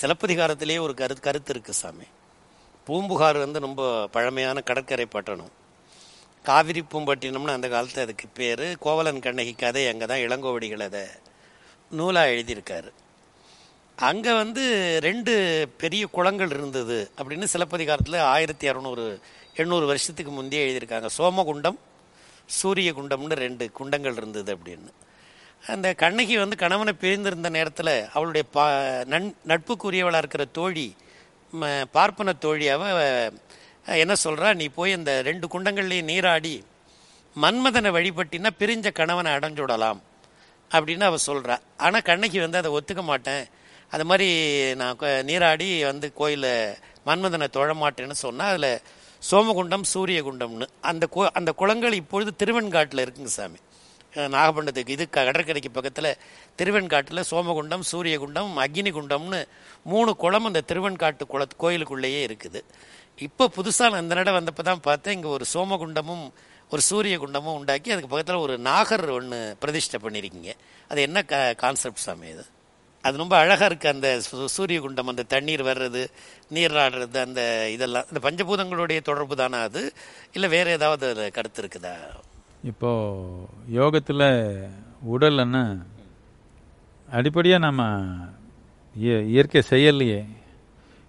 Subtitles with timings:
[0.00, 2.06] சிலப்பதிகாரத்திலேயே ஒரு கரு கருத்து இருக்குது சாமி.
[2.86, 3.82] பூம்புகார் வந்து ரொம்ப
[4.14, 5.50] பழமையான கடற்கரை பட்டணம்.
[6.44, 8.64] காவிரி பூம்பட்டினம்னு அந்த காலத்து அதுக்கு பேர்.
[8.84, 11.02] கோவலன் கண்ணகி கதை அங்கே தான் இளங்கோவடிகள் அதை
[11.98, 12.90] நூலாக எழுதியிருக்காரு.
[13.98, 14.62] அங்கே வந்து
[15.08, 15.32] ரெண்டு
[15.82, 19.04] பெரிய குளங்கள் இருந்தது அப்படின்னு சிலப்பதிகாரத்தில் ஆயிரத்தி இரநூறு
[19.62, 21.08] எண்ணூறு வருஷத்துக்கு முந்தைய எழுதியிருக்காங்க.
[21.18, 21.78] சோமகுண்டம்
[22.58, 24.90] சூரிய குண்டம்னு ரெண்டு குண்டங்கள் இருந்தது அப்படின்னு.
[25.62, 28.64] அந்த கண்ணகி வந்து கணவனை பிரிந்திருந்த நேரத்தில் அவளுடைய பா
[29.04, 30.86] நன் நட்புக்குரியவளாக இருக்கிற தோழி
[31.52, 32.84] ம, பார்ப்பன தோழி அவ
[33.86, 36.54] என்ன சொல்கிறா நீ போய் அந்த ரெண்டு குண்டங்கள்லேயும் நீராடி
[37.36, 40.00] மன்மதனை வழிபட்டினா பிரிஞ்ச கணவனை அடைஞ்சுடலாம்
[40.70, 43.44] அப்படின்னு அவள் சொல்கிறா ஆனால் கண்ணகி வந்து அதை ஒத்துக்க மாட்டேன்.
[43.92, 44.28] அது மாதிரி
[44.80, 46.52] நான் நீராடி வந்து கோயிலில்
[47.06, 48.72] மன்மதனை தொழமாட்டேன்னு சொன்னால் அதில்
[49.22, 50.66] சோமகுண்டம் சூரியகுண்டம்னு.
[50.90, 53.58] அந்த கோ அந்த குளங்கள் இப்பொழுது திருவெண்காட்டில் இருக்குங்க சாமி.
[54.12, 56.10] நாகப்பண்டத்துக்கு நாகப்பட்டினத்துக்கு இது க- கடற்கரைக்கு பக்கத்தில்
[56.58, 59.40] திருவெண்காட்டில் சோமகுண்டம் சூரியகுண்டம் அக்னி குண்டம்னு
[59.86, 62.60] மூணு குளம் அந்த திருவெண்காட்டு குள கோயிலுக்குள்ளேயே இருக்குது.
[63.18, 66.24] இப்போ புதுசாக அந்த நட வந்தப்போ தான் பார்த்தேன் இங்கே ஒரு சோமகுண்டமும்
[66.70, 70.50] ஒரு சூரிய குண்டமும் உண்டாக்கி அதுக்கு பக்கத்தில் ஒரு நாகர் ஒன்று பிரதிஷ்டை பண்ணியிருக்கீங்க
[70.90, 72.44] அது என்ன க கான்செப்ட் சாமி இது?
[73.04, 74.08] அது ரொம்ப அழகாக இருக்குது அந்த
[74.48, 76.02] சூரிய குண்டம் அந்த தண்ணீர் வர்றது
[76.50, 79.82] நீராடுறது அந்த இதெல்லாம் இந்த பஞ்சபூதங்களுடைய தொடர்பு தானா அது?
[80.32, 81.94] இல்லை வேறு ஏதாவது கருத்து இருக்குதா?
[82.64, 83.20] இப்போ
[83.68, 84.68] யோகத்தில்
[85.12, 85.82] உடல்னா
[87.10, 88.06] அடிப்படையாக நம்ம
[89.00, 90.24] இய- இயற்கை செயல்லையே.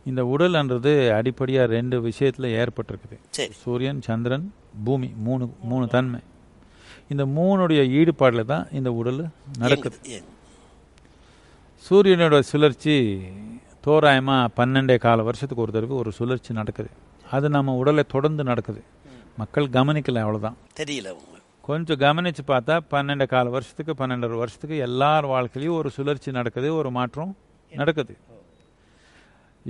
[0.06, 3.20] இந்த உடல்ன்றது அடிப்படையாக ரெண்டு விஷயத்தில் ஏற்பட்டிருக்குது.
[3.30, 3.52] சரி.
[3.52, 6.20] சூரியன் சந்திரன் பூமி மூணு மூணு தன்மை.
[7.10, 9.98] இந்த மூணுடைய ஈடுபாடில் தான் இந்த உடல் நடக்குது?
[11.90, 13.22] சூரியனோட சுழற்சி
[13.86, 16.90] தோராயமாக பன்னெண்டே கால வருஷத்துக்கு ஒரு தடவை ஒரு சுழற்சி நடக்குது.
[17.32, 18.84] அது நம்ம உடலை தொடர்ந்து நடக்குது.
[19.38, 21.16] மக்கள் கவனிக்கல அவ்வளோதான் தெரியல
[21.67, 27.34] கொஞ்சம் கவனிச்சு பார்த்தா பன்னெண்டு கால வருஷத்துக்கு பன்னெண்டரை வருஷத்துக்கு எல்லார் வாழ்க்கையிலையும் ஒரு சுழற்சி நடக்குது ஒரு மாற்றம்
[27.81, 28.14] நடக்குது.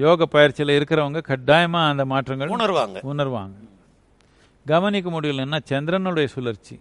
[0.04, 3.00] யோக பயிற்சியில் இருக்கிறவங்க கட்டாயமா அந்த மாற்றங்கள் உணர்வாங்க.
[3.14, 3.58] உணர்வாங்க.
[4.66, 6.78] கவனிக்க முடியலன்னா சந்திரனுடைய சுழற்சி.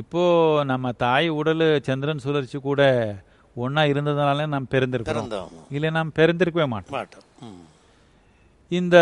[0.00, 0.22] இப்போ
[0.70, 2.80] நம்ம தாய் உடல் சந்திரன் சுழற்சி கூட
[3.64, 5.30] ஒண்ணா இருந்ததுனால நாம் பிறந்திருக்கிறோம்
[5.76, 7.20] இல்லை நாம் பிறந்திருக்கவே மாட்டோம்.
[8.78, 8.96] இந்த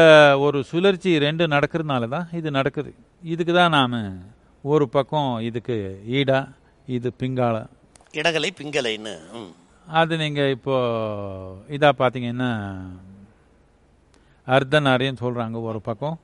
[0.45, 2.93] ஒரு சுழற்சி ரெண்டு நடக்கிறதுனால தான் இது நடக்குது.
[3.35, 3.97] இதுக்கு தான் நாம்
[4.65, 5.77] ஒரு பக்கம் இதுக்கு
[6.19, 6.39] ஈடா
[6.97, 7.57] இது பிங்கால
[8.19, 9.15] இடகலை பிங்கலைன்னு.
[9.87, 10.75] அது நீங்கள் இப்போ
[11.77, 12.51] இதாக பார்த்தீங்கன்னா
[14.47, 16.17] அர்த்தநாரின்னு சொல்கிறாங்க ஒரு பக்கம்.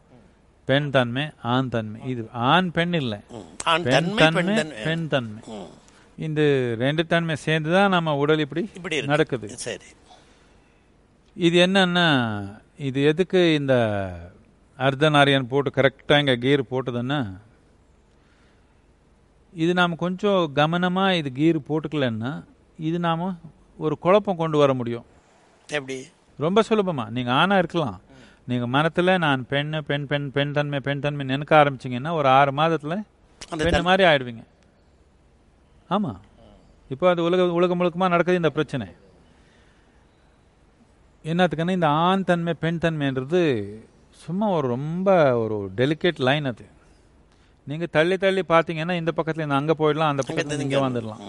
[0.69, 1.25] பெண் தன்மை
[1.55, 1.99] ஆண் தன்மை.
[2.13, 3.19] இது ஆண் பெண் இல்லை.
[3.91, 5.43] பெண் தன்மை பெண் தன்மை.
[6.27, 6.41] இந்த
[6.85, 9.49] ரெண்டு தன்மை சேர்ந்து தான் நம்ம உடல் இப்படி இப்படி நடக்குது.
[9.67, 9.89] சரி.
[11.37, 12.07] இது என்னன்னா
[12.89, 13.75] இது எதுக்கு இந்த
[14.79, 17.21] அர்த்தநாரியன் போட்டு கரெக்டாக இங்கே கீர் போட்டதுன்னா
[19.63, 22.33] இது நாம் கொஞ்சம் கவனமாக இது கீர் போட்டுக்கலன்னா
[22.89, 23.25] இது நாம்
[23.85, 25.07] ஒரு குழப்பம் கொண்டு வர முடியும்.
[25.69, 25.97] எப்படி?
[26.45, 27.97] ரொம்ப சுலபமாக நீங்கள் ஆணாக இருக்கலாம்.
[28.51, 32.97] நீங்கள் மனத்தில் நான் பெண் பெண் பெண் பெண் தன்மை பெண் தன்மை நினைக்க ஆரம்பிச்சிங்கன்னா ஒரு ஆறு மாதத்தில்
[33.53, 34.45] அந்த பெண் மாதிரி ஆயிடுவீங்க.
[35.95, 36.21] ஆமாம்
[36.93, 38.87] இப்போ அது உலக உலகம் முழுக்கமாக நடக்குது இந்த பிரச்சனை.
[41.25, 43.43] என்னத்துக்குன்னா இந்த ஆண் தன்மை பெண் தன்மைன்றது
[44.25, 45.11] சும்மா ஒரு ரொம்ப
[45.43, 46.65] ஒரு டெலிகேட் லைன் அது.
[47.71, 51.23] நீங்கள் தள்ளி தள்ளி பார்த்தீங்கன்னா இந்த பக்கத்தில் இருந்து அங்கே போயிடலாம் அந்த பக்கத்தில் இங்கே வந்துடலாம்.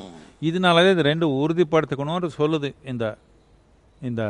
[0.48, 3.06] இதனாலவே இது ரெண்டு உறுதிப்படுத்திக்கணும்னு சொல்லுது இந்த
[4.10, 4.24] இந்த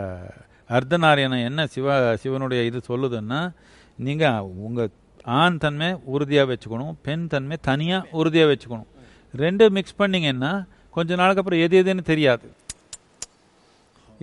[0.75, 3.39] அர்த்தநாரியனை என்ன சிவ சிவனுடைய இது சொல்லுதுன்னா
[4.07, 4.93] நீங்கள் உங்கள்
[5.41, 8.89] ஆண் தன்மை உறுதியாக வச்சுக்கணும் பெண் தன்மை தனியாக உறுதியாக வச்சுக்கணும்.
[9.43, 10.51] ரெண்டு மிக்ஸ் பண்ணிங்கன்னா
[10.95, 12.47] கொஞ்ச நாளுக்கு அப்புறம் எது எதுன்னு தெரியாது.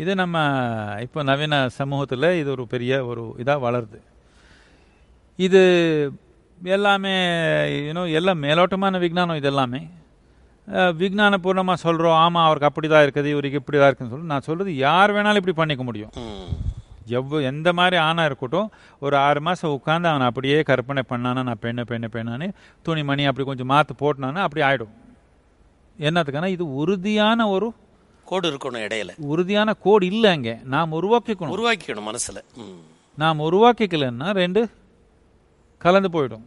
[0.02, 0.36] இது நம்ம
[1.06, 3.98] இப்போ நவீன சமூகத்தில் இது ஒரு பெரிய ஒரு இதாக வளருது.
[5.38, 5.62] இது
[6.58, 7.14] எல்லாமே
[7.78, 9.80] யூனோ எல்லாம் மேலோட்டமான விஞ்ஞானம் இது எல்லாமே
[10.68, 14.70] அஹ், விஞ்ஞானபூர்வமாக சொல்கிறோம் ஆமாம் அவருக்கு அப்படி தான் இருக்குது இவருக்கு இப்படி தான் இருக்குன்னு சொல்லி நான் சொல்கிறது
[14.80, 16.12] யார் வேணாலும் இப்படி பண்ணிக்க முடியும்.
[17.12, 18.68] எவ்வளோ எந்த மாதிரி ஆணாக இருக்கட்டும்
[19.02, 22.46] ஒரு ஆறு மாதம் உட்காந்து அவனை அப்படியே கற்பனை பண்ணானா நான் பெண்ணு பெண்ணு பெண்ணான்னு
[22.86, 24.94] துணி மணி அப்படி கொஞ்சம் மாற்று போட்டினானா அப்படி ஆகிடும்
[25.98, 27.66] என்னத்துக்கான இது உறுதியான ஒரு
[28.26, 29.10] கோடு இருக்கணும் இடையில.
[29.28, 30.54] உறுதியான கோடு இல்லை அங்கே.
[30.72, 31.54] நாம் உருவாக்கிக்கணும்.
[31.54, 32.38] உருவாக்கிக்கணும் மனசுல.
[33.18, 34.60] நாம் உருவாக்கிக்கலன்னா ரெண்டு
[35.84, 36.44] கலந்து போயிடும்.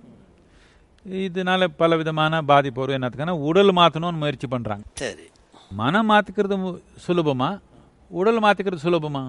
[1.25, 2.97] இதனால பல விதமான பாதிப்பு வரும்.
[2.97, 5.25] என்னத்துக்கான உடல் மாற்றணும்னு முயற்சி பண்ணுறாங்க சரி.
[5.81, 6.55] மனம் மாற்றிக்கிறது
[7.05, 7.49] சுலபமா?
[8.11, 9.23] உடல் மாற்றிக்கிறது சுலபமா?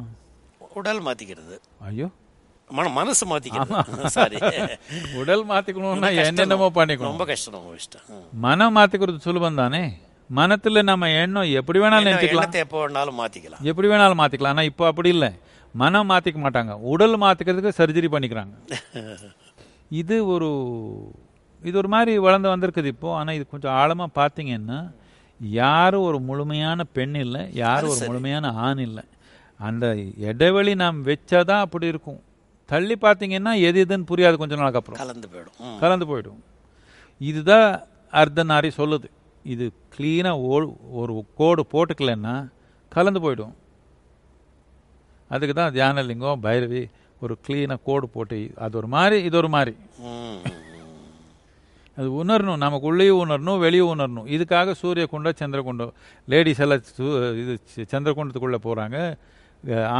[0.78, 1.54] உடல் மாத்திக்கிறது.
[1.88, 2.08] ஐயோ.
[2.70, 3.72] மன மனசு மாத்திக்கிறது.
[4.16, 4.38] சாரி.
[5.20, 7.12] உடல் மாற்றிக்கணும்னா என்னென்னமோ பண்ணிக்கணும்.
[7.12, 8.04] ரொம்ப கஷ்டம் ரொம்ப கஷ்டம்.
[8.46, 9.82] மனம் மாற்றிக்கிறது சுலபம் தானே
[10.30, 12.56] மனத்தில் நம்ம எண்ணம் எப்படி வேணாலும் நினைச்சுக்கலாம்.
[12.64, 13.62] எப்போ வேணாலும் மாத்திக்கலாம்.
[13.70, 15.30] எப்படி வேணாலும் மாற்றிக்கலாம் ஆனால் இப்போ அப்படி இல்லை.
[15.74, 16.72] மனம் மாற்றிக்க மாட்டாங்க.
[16.92, 18.54] உடல் மாற்றிக்கிறதுக்கு சர்ஜரி பண்ணிக்கிறாங்க.
[19.90, 20.48] இது ஒரு
[21.68, 23.08] இது ஒரு மாதிரி வளர்ந்து வந்திருக்குது இப்போ.
[23.18, 24.78] ஆனால் இது கொஞ்சம் ஆழமாக பார்த்தீங்கன்னா
[25.40, 29.04] யாரும் ஒரு முழுமையான பெண் இல்லை யாரும் ஒரு முழுமையான ஆண் இல்லை.
[29.60, 29.84] அந்த
[30.30, 32.20] இடைவெளி நாம் வச்சாதான் அப்படி இருக்கும்.
[32.68, 35.00] தள்ளி பார்த்தீங்கன்னா எது எதுன்னு புரியாது கொஞ்ச நாளுக்கு அப்புறம்.
[35.02, 35.78] கலந்து போயிடும்.
[35.82, 36.40] கலந்து போயிடும்.
[37.20, 37.68] இதுதான்
[38.12, 39.08] அர்த்தநாரி சொல்லுது.
[39.44, 40.58] இது க்ளீனாக ஓ
[41.00, 42.36] ஒரு கோடு போட்டுக்கலன்னா
[42.92, 43.54] கலந்து போயிடும்.
[45.30, 46.82] அதுக்கு தான் தியானலிங்கம் பைரவி
[47.24, 49.74] ஒரு க்ளீனாக கோடு போட்டு அது ஒரு மாதிரி இது ஒரு மாதிரி.
[51.98, 54.26] அது உணரணும் நமக்கு உள்ளேயும் உணரணும் வெளியே உணரணும்.
[54.34, 55.94] இதுக்காக சூரிய குண்டம் சந்திரகுண்டம்
[56.32, 56.84] லேடிஸ் எல்லாம்
[57.42, 57.54] இது
[57.94, 58.98] சந்திரகுண்டத்துக்குள்ளே போகிறாங்க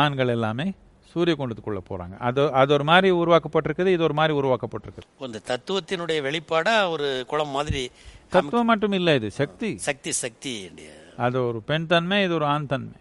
[0.03, 0.67] ஆண்கள் எல்லாமே
[1.13, 5.07] சூரிய குண்டத்துக்குள்ளே போகிறாங்க அது அது ஒரு மாதிரி உருவாக்கப்பட்டிருக்குது இது ஒரு மாதிரி உருவாக்கப்பட்டிருக்குது.
[5.29, 7.83] இந்த தத்துவத்தினுடைய வெளிப்பாடா ஒரு குளம் மாதிரி
[8.37, 9.71] தத்துவம் மட்டும் இல்லை இது சக்தி.
[9.89, 10.55] சக்தி சக்தி.
[11.27, 12.99] அது ஒரு பெண் தன்மை இது ஒரு ஆண் தன்மை.